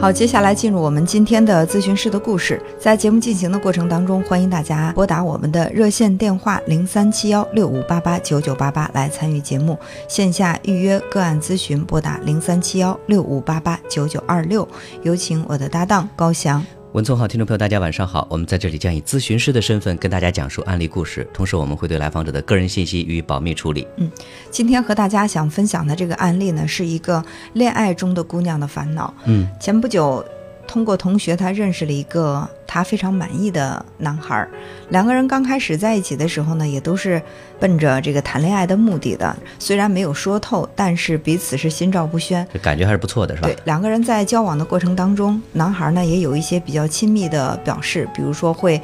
[0.00, 2.58] 好，接下来进入我们今天的咨询师的故事。
[2.78, 9.78] 在节目进行的过程当中，欢迎大家拨打我们的热线电话零三七幺六五八八九九八八来参与节目。
[10.08, 14.66] 线下预约个案咨询，拨打零三七幺六五八八九九二六。
[15.02, 16.64] 有请我的搭档高翔。
[16.92, 18.26] 文聪好，听众朋友，大家晚上好。
[18.28, 23.86] 我们在这里将以咨询师的身份跟大家讲述案例故事，同时我们会对来访者的个人信息予以保密处理。
[23.98, 24.10] 嗯，
[24.50, 29.14] 今天和大家想分享的这个案例呢，是一个恋爱中的姑娘的烦恼。
[29.26, 30.24] 嗯，前不久。
[30.70, 34.46] 通过同学，她认识了一个她非常满意的男孩。
[34.90, 37.20] 两个人刚开始在一起的时候呢，也都是
[37.58, 39.36] 奔着这个谈恋爱的目的的。
[39.58, 43.48] 虽然没有说透，但是彼此是心照不宣，这感觉还是不错的，是吧？
[43.48, 48.80] 对，两个人在交往的过程当中，男孩呢也有一些比较亲密的表示，比如说会。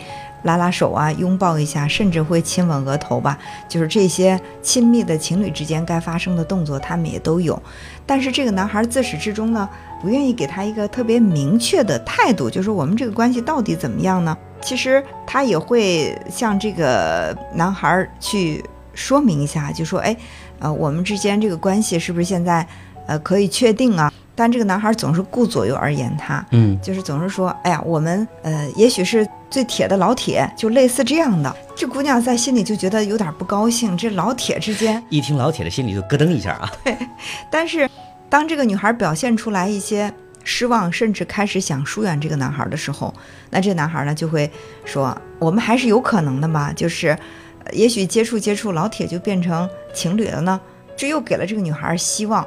[0.46, 3.36] 拉拉手啊，拥抱一下，甚至会亲吻额头吧，
[3.68, 7.60] 就是这些亲密的情侣之间该发生的动作，他们也都有。
[8.06, 9.68] 但是这个男孩自始至终呢，
[10.00, 14.36] 不愿意给他一个特别明确的态度，就是我们这个关系到底怎么样呢？
[14.62, 20.16] 其实他也会向这个男孩去说明一下，就说，哎，
[20.60, 22.66] 呃，我们之间这个关系是不是现在，
[23.06, 24.10] 呃，可以确定啊？
[24.34, 31.56] 但这个男孩总是顾左右而言他，嗯，就是总是说，哎呀，我们呃，也许是最铁的老铁，就类似这样的。
[31.74, 33.96] 这姑娘在心里就觉得有点不高兴。
[33.96, 36.70] 这老铁之间，一听老铁的心里就咯噔一下啊。
[36.84, 36.96] 对，
[37.50, 37.88] 但是
[38.28, 43.14] 当这个女孩表现出来一些失望，甚至开始想疏远这个男孩的时候，
[43.50, 44.50] 那这男孩呢就会
[44.84, 47.16] 说，我们还是有可能的嘛，就是
[47.72, 50.60] 也许接触接触，老铁就变成情侣了呢。
[50.96, 52.46] 这又给了这个女孩希望。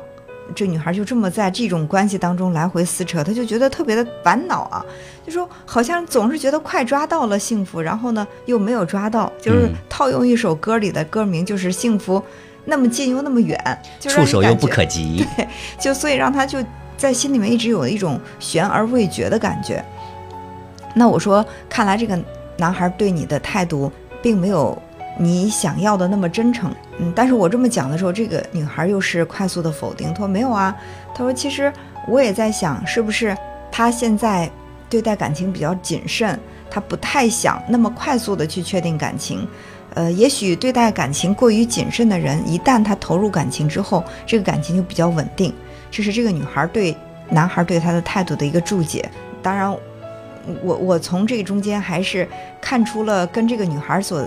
[0.56, 4.84] 这女孩就这么在这种关系当中来回撕扯，她就觉得特别的烦恼啊，
[5.26, 12.22] 就说好像总是觉得快抓到了幸福，然后呢又没有抓到，就是套用一首歌里的歌名，就是幸福
[12.66, 15.26] 那么近又那么远，触手又不可及。
[15.36, 15.48] 对，
[15.80, 16.58] 就所以让她就
[16.98, 19.84] 在心里面一直有一种悬而未决的感觉。
[20.96, 22.20] 那我说，看来这个
[22.58, 24.80] 男孩对你的态度并没有。
[25.22, 30.74] 你想要的那么真诚，嗯，但是我这么讲的时候，这个女孩又是快速的否定，她说没有啊，
[31.14, 31.72] 她说其实
[32.08, 33.36] 我也在想，是不是
[33.70, 34.50] 她现在
[34.90, 36.40] 对待感情比较谨慎，
[36.72, 39.46] 她不太想那么快速的去确定感情，
[39.94, 45.54] 呃，也许对待感情过于谨慎的人，一旦他投入感情之后，这个感情就比较稳定，
[45.92, 46.96] 这是这个女孩对
[47.30, 49.12] 男孩对她的态度的一个注解。
[49.42, 49.70] 当然，
[50.64, 52.26] 我我从这中间还是
[52.62, 54.26] 看出了跟这个女孩所。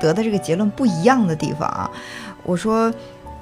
[0.00, 1.90] 得的这个结论不一样的地方啊，
[2.42, 2.92] 我说，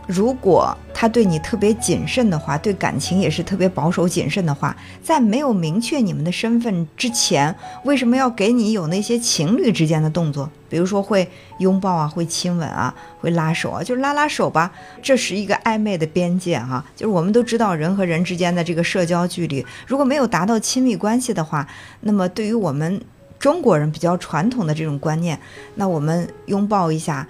[0.06, 7.54] 如果他对你特别谨慎的话，对感情也是特别保守谨慎的话，在没有明确你们的身份之前，
[7.84, 10.50] 为什么要给你有那些情侣之间的动作？
[10.68, 16.84] 比如说会拥抱啊，会亲吻啊，会拉手啊，就拉拉手吧，这是一个暧昧的边界哈。
[16.96, 21.66] 就是我们都知道人和人之间的这个社交距离，如果没有达到亲密关系的话，
[22.00, 23.00] 那么对于我们。
[23.42, 25.36] 中国人比较传统的这种观念，
[25.74, 27.26] 那我们拥抱一下，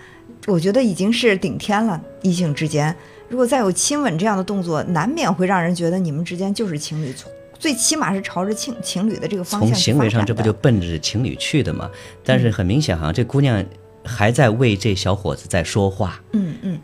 [0.46, 1.98] 我觉得已经是顶天了。
[2.20, 2.94] 异性之间，
[3.30, 7.14] 如果再有亲吻这样的动作，难免会让人觉得你们之间就是情侣，
[7.58, 11.90] 最起码是朝着情情侣的这个方向从行为上，这不就奔着情侣去的吗？
[12.22, 13.64] 但是很明显，好像这姑娘
[14.04, 16.20] 还在为这小伙子在说话。
[16.32, 16.80] 嗯嗯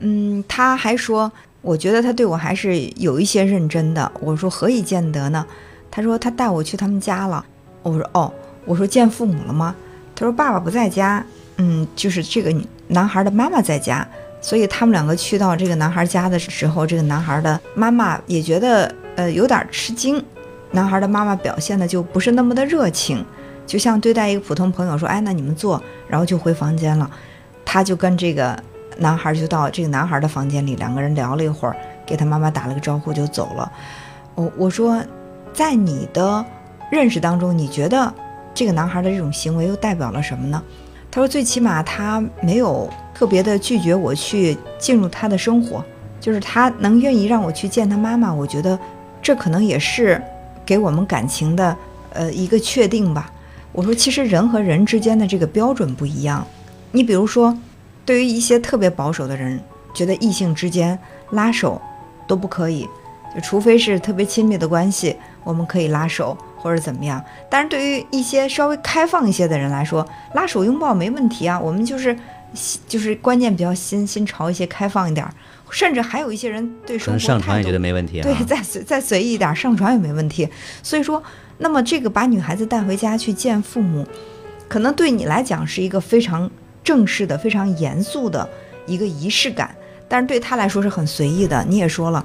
[0.00, 4.10] 嗯，他还说，我觉得他对我还是有一些认真的。
[4.20, 5.46] 我说何以见得呢？
[5.88, 7.46] 他说他带我去他们家了。
[7.84, 8.34] 我说哦。
[8.64, 9.74] 我说见父母了吗？
[10.14, 11.24] 他说爸爸不在家，
[11.56, 12.54] 嗯，就是这个
[12.88, 14.06] 男孩的妈妈在家，
[14.40, 20.22] 所以他们两个去到这个男孩家的时候，这个男孩的妈妈也觉得呃有点吃惊，
[20.70, 23.24] 男孩的妈妈表现的就不是那么的热情，
[23.66, 27.10] 就像对待一个普通朋友说，哎，那你们坐，然后就回房间了，
[27.64, 28.56] 他就跟这个
[28.98, 31.74] 男孩就到这个男孩的房间里，两个人聊了一会儿，
[32.06, 33.72] 给他妈妈打了个招呼就走了。
[34.34, 35.02] 我我说，
[35.52, 36.44] 在你的
[36.90, 38.12] 认识当中，你觉得？
[38.54, 40.62] 这个男孩的这种行为又代表了什么呢？
[41.10, 45.84] 他说，最起码他没有特别的拒绝我去进入他的生活，
[46.20, 48.32] 就是他能愿意让我去见他妈妈。
[48.32, 48.78] 我觉得
[49.20, 50.20] 这可能也是
[50.64, 51.76] 给我们感情的
[52.12, 53.30] 呃一个确定吧。
[53.72, 56.46] 我说，其实人和人之间的这个标准不一样。
[56.92, 57.56] 你比如说，
[58.04, 59.60] 对于一些特别保守的人，
[59.94, 60.98] 觉得异性之间
[61.30, 61.80] 拉手
[62.26, 62.88] 都不可以，
[63.34, 66.36] 就除非是特别亲密的关系，我们可以拉手。
[66.62, 67.22] 或者怎么样？
[67.50, 71.58] 但是对于一些稍微开放一些的人来说，拉手拥抱没问题啊。
[71.58, 72.16] 我们就是
[72.86, 75.34] 就是观念比较新，新潮一些，开放一点儿，
[75.70, 78.22] 甚至还有一些人对可生活能上床也觉得没问题啊。
[78.22, 80.48] 对，再随再随意一点，上床也没问题。
[80.82, 81.20] 所以说，
[81.58, 84.06] 那么这个把女孩子带回家去见父母，
[84.68, 86.48] 可能对你来讲是一个非常
[86.84, 88.48] 正式的、非常严肃的
[88.86, 89.74] 一个仪式感，
[90.08, 91.64] 但是对他来说是很随意的。
[91.68, 92.24] 你也说了，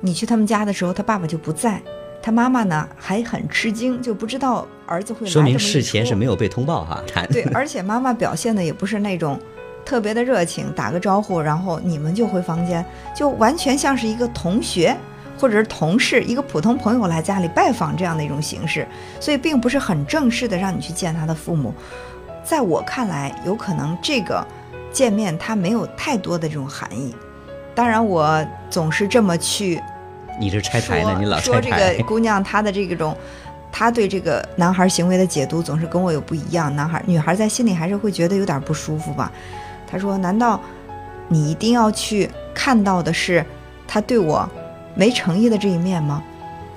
[0.00, 1.80] 你去他们家的时候，他爸爸就不在，
[2.22, 7.02] 他妈妈呢还很吃惊，就不知道儿子会来说明事前是没有被通报哈。
[7.12, 9.38] 他对，而且妈妈表现的也不是那种
[9.84, 12.84] 特别的热情，打个招呼，然后你们就回房间，
[13.14, 14.96] 就完全像是一个同学
[15.38, 18.86] 或者是同事，一个普通朋友来家里拜访这样的一种形式，
[19.20, 21.72] 所以并不是很正式的让你去见他的父母。
[22.42, 24.44] 在我看来，有可能这个
[24.90, 27.14] 见面他没有太多的这种含义。
[27.74, 29.82] 当然，我总是这么去
[30.38, 32.02] 你这拆台呢，你老拆说这个。
[32.06, 33.16] 姑娘她的这种，
[33.72, 36.74] 她对这个男孩行为的解读总是跟我有不一样。
[36.76, 39.30] 男孩女孩在心里还是会觉得有点不舒服吧。
[39.86, 40.60] 她说：“难道
[41.28, 43.44] 你一定要去看到的是
[43.86, 44.48] 他对我
[44.94, 46.22] 没诚意的这一面吗？”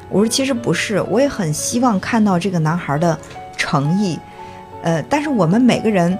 [0.09, 3.17] 我说：“其实不是，我也很希望看到这个男孩的
[3.57, 4.17] 诚意。
[4.81, 6.17] 呃，但是我们每个人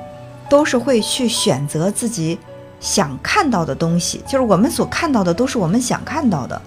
[0.50, 2.38] 都是会去选择自己
[2.80, 6.62] 想看到的东西，就是我们所看到的都是我们想看到的。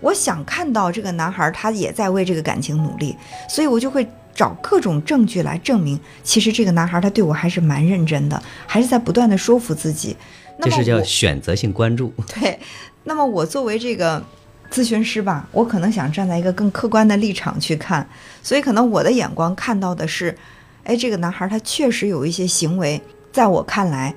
[0.00, 3.16] 我想看到这个男孩，他也在为这个感情努力，
[3.48, 10.16] 所以我就会找各种证据来证明，其实这个男孩他对我还是蛮认真的，还是在不断的说服自己。
[10.60, 12.12] 这是叫选择性关注。
[12.34, 12.58] 对，
[13.04, 14.22] 那么我作为这个
[14.70, 18.08] 咨询师吧，我可能想站在一个更客观的立场去看，
[18.42, 20.36] 所以可能我的眼光看到的是，
[20.84, 23.00] 哎，这个男孩他确实有一些行为，
[23.32, 24.14] 在我看来，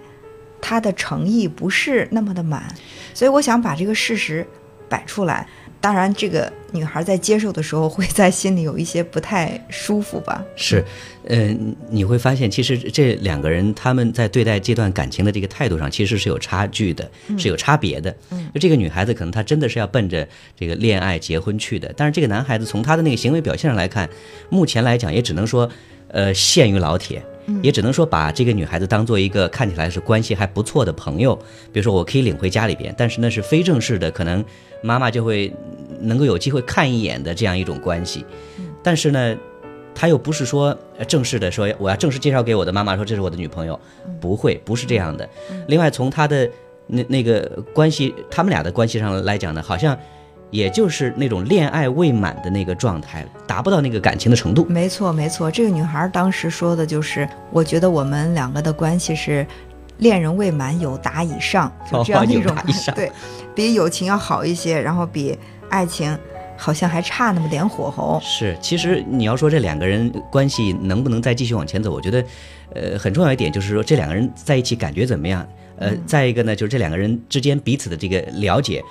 [0.60, 2.64] 他的诚意不是那么的满，
[3.14, 4.46] 所以我想把这个事实
[4.90, 5.48] 摆出来。
[5.82, 10.46] 当然，这个女孩在接受的时候，会在心里有一些不太舒服吧。
[10.56, 10.86] 是，
[11.26, 11.54] 呃，
[11.90, 18.16] 你会发现，其实这两个人他们在对待这段感情的这个态度上，其实是有差距的，是有差别的。
[18.30, 24.08] 嗯就这个女孩子可能她真的是要奔着这个恋爱结婚去的，但是这个男孩子从他的那个行为表现上来看，
[24.50, 25.68] 目前来讲也只能说，
[26.10, 27.24] 呃，陷于老铁。
[27.62, 31.36] 也只能说把这个女孩子当做一个看起来是关系还不错的朋友，
[31.72, 34.44] 比如说我可以领回家里边，但是那是非正式的，可能
[34.82, 35.54] 妈妈就会
[36.00, 38.26] 能够有机会看一眼的这样一种关系。
[38.84, 39.36] 但是呢，
[39.94, 43.80] 他又不是说呃正式的说我要正式介绍给我的妈妈说这是我的女朋友，
[44.20, 45.28] 不会，不是这样的。
[45.68, 46.50] 另外从他的
[46.88, 47.42] 那那个
[47.74, 49.98] 关系，他们俩的关系上来讲呢，好像
[50.52, 54.66] 也就是那种恋爱未满的那个状态，达不到那个感情的程度。
[54.66, 59.48] 没错，没错，这个女孩当时说的就是，我觉得我们两个的关系是
[59.98, 62.56] 恋人未满，有达以上， 就这样一种
[62.94, 63.12] 对，
[63.56, 65.38] 比友情要好一些，然后比
[65.70, 66.16] 爱情
[66.58, 68.20] 好像还差那么点火候。
[68.22, 72.26] 是，其实你要说这两个人关系能不能再继续往前走，我觉得，
[72.76, 75.48] 呃，很重要一点就是说这两个人在一起感觉怎么样。
[75.78, 78.84] 呃，再一个呢，就是这两个人之间彼此的这个了解，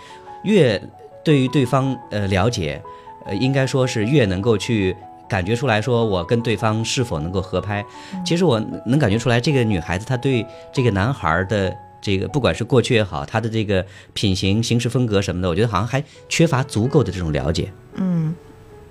[0.43, 0.81] 越
[1.25, 2.81] 对于对方呃了解，
[3.27, 4.97] 呃，应该说是越能够去
[5.29, 7.85] 感觉出来说我跟对方是否能够合拍。
[8.25, 13.85] 其实我能感觉出来，这个女孩子她对这个男孩的这个不管是过去也好，他的这个
[14.15, 17.71] 品行、行事风格什么的，我觉得好像还缺乏足够的这种了解。
[17.95, 18.35] 嗯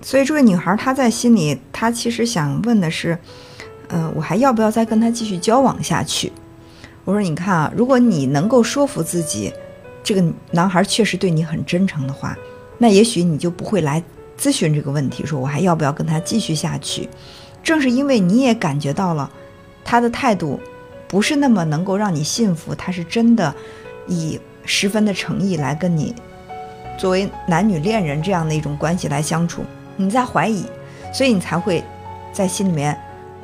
[0.02, 3.18] 所以这位女孩她在心里，她其实想问的是，
[3.88, 6.32] 呃，我还要不要再跟他继续交往下去？
[7.04, 9.52] 我说，你看啊，如果你能够说服自己，
[10.02, 12.36] 这个男孩确实对你很真诚的话，
[12.78, 14.02] 那也许你就不会来
[14.38, 17.08] 咨询这个问题，说我还要不要跟他继续下去？
[17.62, 19.30] 正是因为你也感觉到了
[19.84, 20.58] 他的态度
[21.06, 23.54] 不是那么能够让你信服，他是真的
[24.08, 26.14] 以十分的诚意来跟你
[26.96, 29.62] 作为男女恋人这样的一种关系来相处，
[29.96, 30.64] 你在怀疑，
[31.12, 31.84] 所以你才会
[32.32, 32.98] 在心里面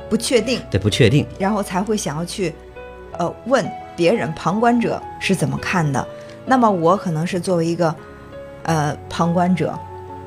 [0.09, 1.25] 不确定，对，不确定。
[1.37, 2.53] 然后才会想要去，
[3.19, 3.63] 呃，问
[3.95, 6.07] 别人旁观者是怎么看的。
[6.47, 7.93] 那么我可能是作为一个，
[8.63, 9.77] 呃，旁观者，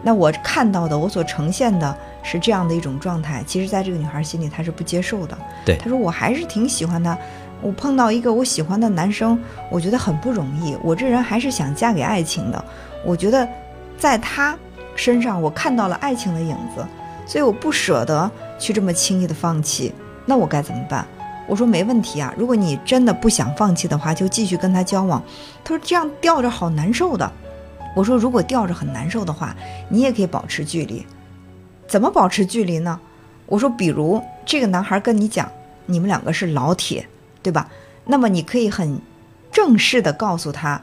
[0.03, 3.43] 那我看到的，我所呈现的是这样的一种状态。
[3.47, 5.37] 其实，在这个女孩心里，她是不接受的。
[5.65, 7.17] 对她说我还是挺喜欢他，
[7.63, 10.77] 我碰到一个我喜欢的男生，我觉得很不容易。
[10.83, 12.65] 我这人还是想嫁给爱情的。
[13.03, 13.49] 我觉得
[13.99, 14.55] 在他
[14.95, 16.87] 身上，我看到了爱情的影子，
[17.27, 19.95] 所以我不舍得去这么轻易的放弃。
[20.27, 21.07] 那我该怎么办？
[21.51, 25.21] 我说没问题啊，如果你真的不想放弃的话，就继续跟他交往。
[25.65, 27.29] 他说这样吊着好难受的。
[27.97, 29.57] 我说如果吊着很难受的话，
[29.89, 31.05] 你也可以保持距离。
[31.89, 33.01] 怎么保持距离呢？
[33.47, 35.51] 我说比如这个男孩跟你讲，
[35.87, 37.09] 你们两个是老铁，
[37.43, 37.69] 对吧？
[38.05, 39.01] 那么你可以很
[39.51, 40.81] 正式的告诉他，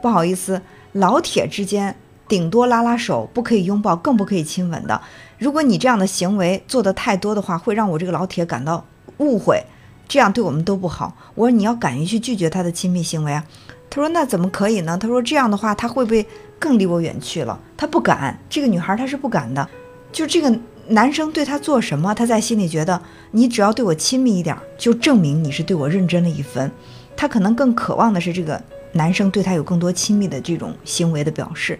[0.00, 1.94] 不好意思，老铁之间
[2.26, 4.98] 顶多拉拉手，不可以拥抱，更不可以亲吻的。
[5.36, 8.82] 如果你这样的行为做得太多的话，会让我这个老铁感到
[9.18, 9.62] 误会，
[10.08, 11.16] 这样对我们都不好。
[11.34, 13.44] 我说你要敢于去拒绝他的亲密行为啊。
[13.88, 14.98] 他说那怎么可以呢？
[14.98, 16.26] 他说这样的话他会不会
[16.58, 17.58] 更离我远去了？
[17.76, 19.66] 他不敢，这个女孩她是不敢的。
[20.12, 20.58] 就这个
[20.88, 26.70] 男生对她做什么，她在心里觉得你只要对我亲密一点，就证明你是对我认真了一分。
[27.16, 31.78] 她可能更渴望的是这个男生对她有更多亲密的这种行为的表示。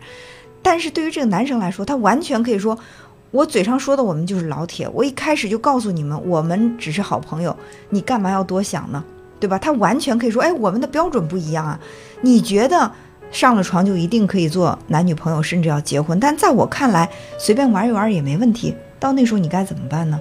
[0.62, 2.78] 但是对于这个男生来说，他完全可以说。
[3.36, 7.54] 我嘴上说的我们就是老铁，我一开始就告诉你们，我们只是好朋友，
[7.90, 9.04] 你干嘛要多想呢？
[9.38, 9.58] 对吧？
[9.58, 11.78] 他完全可以说，哎，我们的标准不一样啊。
[12.22, 12.90] 你觉得
[13.30, 16.18] 上了床就一定可以做男女朋友，甚至要结婚？
[16.18, 18.74] 但在我看来，随便玩一玩也没问题。
[18.98, 20.18] 到那时候你该怎么办呢？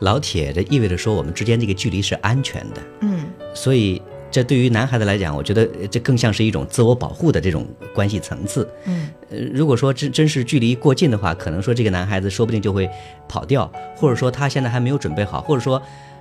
[0.00, 2.82] 老铁，这意味着说我们之间这个距离是安全的。
[3.00, 4.02] 嗯，所以。
[4.32, 8.66] 这对于男孩子来讲，我觉得这更像是一种自我保护的这种关系层次。
[8.86, 12.88] 嗯，呃，如果说真真是距离过近的话，可能说这个男孩子说不定就会
[13.28, 15.80] 跑掉，或者说他现在还没有准备好，或者说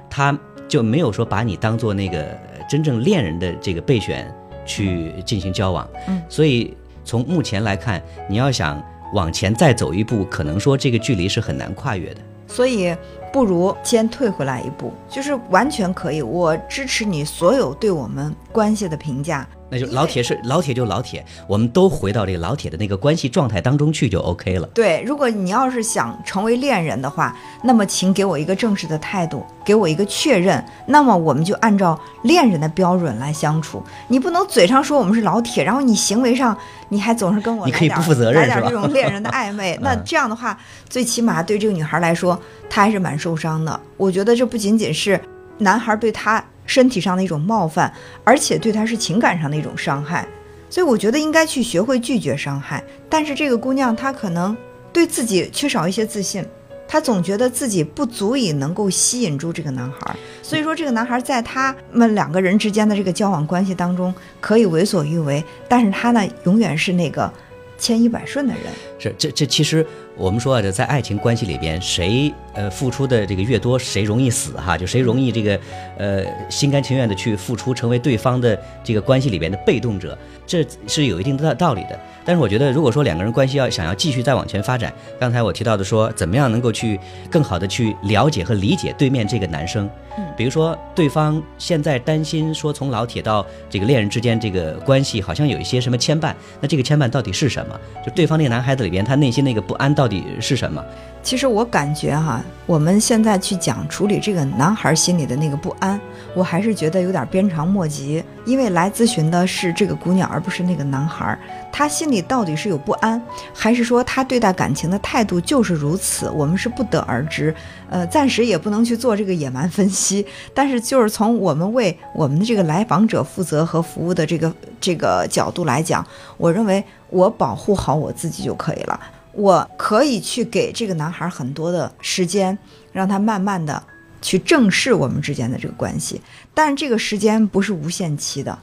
[0.09, 0.37] 他
[0.67, 2.37] 就没有说把你当做那个
[2.69, 4.29] 真正恋人的这个备选
[4.65, 5.89] 去进行交往。
[6.09, 6.75] 嗯，所以
[7.05, 12.21] 从目前来看，你要想往前再走一步，可能说这个距离是很难跨越的。
[12.51, 12.95] 所以。
[13.33, 16.21] 不如先退回来一步，就是完全可以。
[16.21, 19.47] 我支持你所有对我们关系的评价。
[19.71, 24.67] 那就老铁是老铁就老铁，我们都回到这个老铁的那个关系状态当中去就 OK 了。
[24.73, 33.81] 对，如果你要是想成为恋人的话，那么请给我一个正式的态度，给我一个确认，那么我们就按照恋人的标准来相处。
[34.09, 36.57] 你不能嘴上说我们是老铁，然后你行为上
[36.89, 40.59] 你还总是跟我你可以不负责任来点这种恋人的暧昧， 那这样的话，
[40.89, 42.37] 最起码对这个女孩来说，
[42.69, 43.79] 她还是蛮受伤的。
[43.95, 45.17] 我觉得这不仅仅是
[45.59, 46.43] 男孩对她。
[46.65, 50.27] 身体上的一种冒犯，而且对他是情感上的一种伤害，
[50.69, 52.83] 所以我觉得应该去学会拒绝伤害。
[53.09, 54.55] 但是这个姑娘她可能
[54.93, 56.45] 对自己缺少一些自信，
[56.87, 67.31] 她总觉得自己不足以能够吸引住这个男孩，所以说这个男孩在他们两个人之间的这个交往关系当中可以为所欲为，但是他呢永远是那个
[67.77, 68.63] 千依百顺的人。
[69.01, 69.85] 是这这其实。
[70.17, 75.59] 我们说啊，在爱情关系里边，谁呃付出的这个越多，谁容易死哈，就谁容易这个
[75.97, 80.15] 呃心甘情愿的去付出，成为对方的这个关系里边的被动者，
[80.45, 81.99] 这是有一定的道理的。
[82.23, 86.99] 但是我觉得，如果说两个人关系要想要继续再往前发展，刚才我提到的说，怎么样能够去
[87.31, 89.89] 更好的去了解和理解对面这个男生，
[90.37, 97.79] 比如说对方现在担心说从老铁到这个恋人之间这个关系好像有一些什么牵绊，那这个牵绊到底是什么？
[98.05, 100.11] 就对方那个男孩子里边，他内心那个不安到底。
[100.11, 100.83] 底是什么？
[101.23, 105.97] 其实我感觉哈，我们现在去讲处理这个男孩心里的那个不安，
[106.35, 108.21] 我还是觉得有点鞭长莫及。
[108.43, 111.39] 因为来咨询的是这个姑娘，而不是那个男孩。
[111.71, 113.21] 他心里到底是有不安，
[113.53, 116.29] 还是说他对待感情的态度就是如此？
[116.29, 117.55] 我们是不得而知。
[117.89, 120.25] 呃，暂时也不能去做这个野蛮分析。
[120.53, 126.05] 但是就是从我们为我们的这个来访者负责和服务的这个这个角度来讲，
[126.37, 128.99] 我认为我保护好我自己就可以了。
[129.33, 132.57] 我可以去给这个男孩很多的时间，
[132.91, 133.81] 让他慢慢的
[134.21, 136.19] 去正视我们之间的这个关系，
[136.53, 138.59] 但这个时间不是无限期的。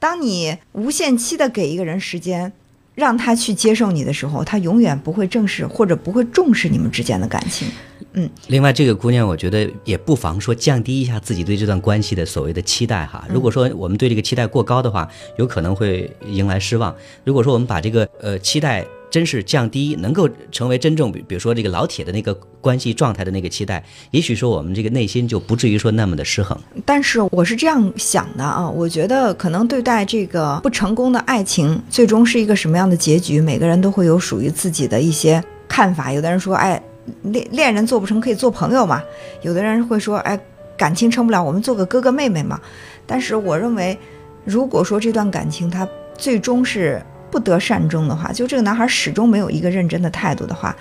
[0.00, 2.52] 当你无限期的给一个人时间，
[2.98, 7.68] 让他去接受你的时候，他永远不会正视或者不会重视你们之间的感情。
[8.14, 13.24] 嗯，另外这个姑娘，我觉得也不妨说降低一下自己对这段关系的所谓的期待哈。
[13.32, 16.92] 如果说我们对这个期待过高的话，有可能会迎来失望。
[17.22, 18.84] 如果说我们把这个呃期待。
[19.10, 26.58] 真是降低，能够成为真正，比比如说这个老铁的那个关系状态的那个期待，也许说我们这个内心就不至于说那么的失衡。
[26.84, 36.12] 但是我是这样想的啊，我觉得可能对待这个不成功的爱情，最终是一个什么样的结局，每个人都会有属于自己的一些看法。
[36.12, 36.80] 有的人说，哎，
[37.22, 39.00] 恋恋人做不成可以做朋友嘛；
[39.40, 40.38] 有的人会说，哎，
[40.76, 42.60] 感情成不了，我们做个哥哥妹妹嘛。
[43.06, 43.96] 但是我认为，
[44.44, 47.02] 如果说这段感情它最终是。
[47.30, 50.74] 不得善终的话，就这个男孩始终没有一个认真的态度的话，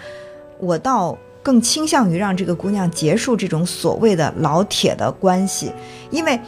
[0.60, 5.72] 我倒更倾向于让这个姑娘结束这种所谓的老铁的关系，
[6.10, 6.40] 因为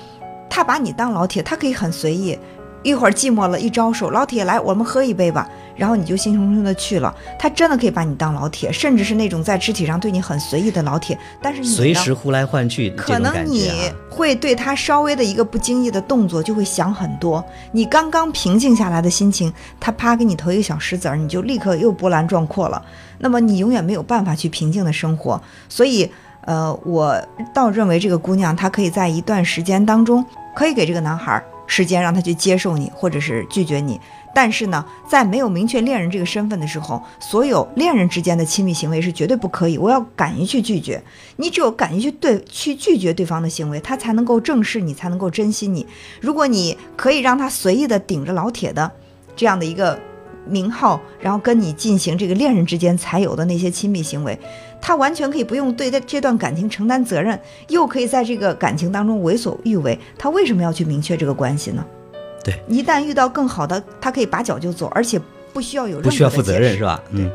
[0.49, 2.37] 他把你当老铁，他可以很随意。
[2.81, 5.49] 一会儿寂寞了，一招手，老铁来，我们喝一杯吧。
[5.79, 7.15] 然后你就兴冲冲的去了。
[7.39, 11.17] 他真的可以把你当老铁，甚至是那种在肢体上对你很随意的老铁。
[11.41, 13.71] 但是你随时呼来唤去，可能你
[14.09, 17.43] 会对他稍微的一个不经意的动作就会想很多。
[17.71, 22.83] 你刚刚平静下来的心情，他啪给你投一个小石子儿，你就立刻又波澜壮阔了。
[23.19, 25.41] 那么你永远没有办法去平静的生活。
[25.69, 26.09] 所以，
[26.41, 27.19] 呃，我
[27.53, 31.41] 倒认为这个姑娘她可以在一段时间当中，可以给这个男孩。
[31.69, 34.01] 时间让他去接受你，或者是拒绝你，
[34.33, 39.77] 但是呢，在没有明确恋人这个身份的时候，所有恋人之间的亲密行为是绝对不可以。
[39.77, 40.99] 我要敢于去拒绝，
[41.35, 45.85] 你只有敢于去对去拒绝对方的行为，他才能够正视你，才能够珍惜你。
[46.19, 48.91] 如果你可以让他随意的顶着老铁的
[49.35, 49.99] 这样的一个
[50.47, 54.39] 名号，然后跟你进行这个恋人之间才有的那些亲密行为，
[54.81, 59.97] 他完全可以不用对这段感情承担责任，又可以在这个感情当中为所欲为。
[60.17, 61.85] 他为什么要去明确这个关系呢？
[62.43, 65.19] 对，一旦遇到更好的，他可以拔脚就走，而且
[65.53, 67.03] 不需要有任何不需要负责任是吧？
[67.11, 67.29] 嗯，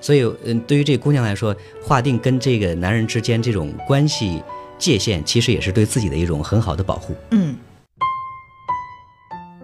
[0.00, 4.42] 所以嗯，对于这姑娘来说，划定跟这个男人之间这种关系
[4.78, 7.14] 界限，其实也是对自己的一种很好的保护。
[7.30, 7.56] 嗯。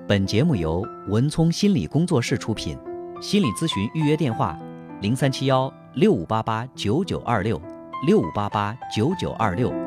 [0.09, 2.79] 本节目由文聪心理工作室出品，
[3.21, 4.57] 心理咨询预约电话：
[5.01, 7.59] 零三七幺六五八八九九二六
[8.07, 9.86] 六五八八九九二六。